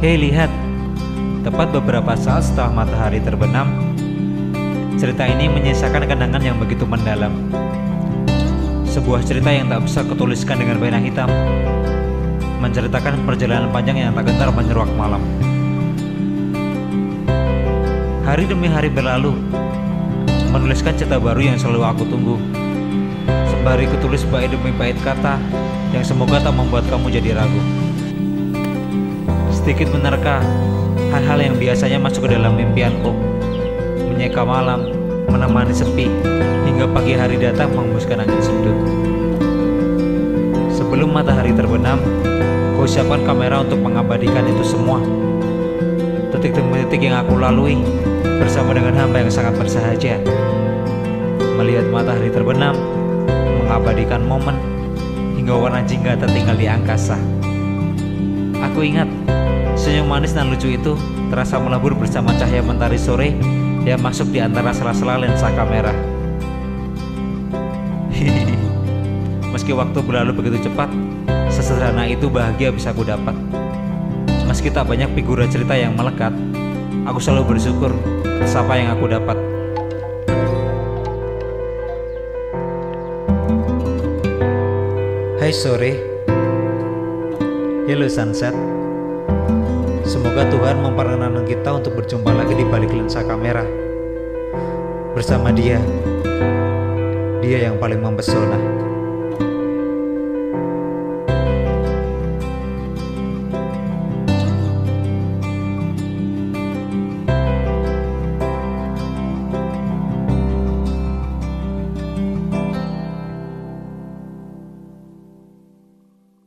[0.00, 0.48] Hei lihat,
[1.44, 3.68] tepat beberapa saat setelah matahari terbenam,
[4.96, 7.28] cerita ini menyisakan kenangan yang begitu mendalam.
[8.88, 11.28] Sebuah cerita yang tak bisa kutuliskan dengan pena hitam,
[12.64, 15.20] menceritakan perjalanan panjang yang tak gentar menyeruak malam.
[18.24, 19.36] Hari demi hari berlalu,
[20.48, 22.40] menuliskan cerita baru yang selalu aku tunggu.
[23.52, 25.36] Sembari kutulis bait demi bait kata
[25.92, 27.89] yang semoga tak membuat kamu jadi ragu.
[29.60, 30.40] Sedikit menerka
[31.12, 33.12] hal-hal yang biasanya masuk ke dalam mimpianku.
[34.08, 34.88] Menyeka malam,
[35.28, 36.08] menemani sepi,
[36.64, 38.76] hingga pagi hari datang menghembuskan angin sedut.
[40.72, 42.00] Sebelum matahari terbenam,
[42.72, 44.96] ku siapkan kamera untuk mengabadikan itu semua.
[46.32, 47.84] Detik demi detik yang aku lalui
[48.40, 50.24] bersama dengan hamba yang sangat bersahaja.
[51.60, 52.80] Melihat matahari terbenam,
[53.60, 54.56] mengabadikan momen
[55.36, 57.20] hingga warna jingga tertinggal di angkasa.
[58.60, 59.08] Aku ingat
[59.90, 60.94] Senyum manis dan lucu itu
[61.34, 63.34] terasa melebur bersama cahaya mentari sore
[63.82, 65.90] yang masuk di antara sela-sela lensa kamera.
[69.50, 70.86] Meski waktu berlalu begitu cepat,
[71.50, 73.34] sesederhana itu bahagia bisa aku dapat.
[74.46, 76.30] Meski tak banyak figura cerita yang melekat,
[77.02, 77.90] aku selalu bersyukur
[78.38, 79.34] atas apa yang aku dapat.
[85.42, 85.98] Hai sore,
[87.90, 88.79] hello sunset.
[90.10, 93.62] Semoga Tuhan memperkenankan kita untuk berjumpa lagi di balik lensa kamera
[95.14, 95.78] bersama Dia.
[97.38, 98.58] Dia yang paling mempesona.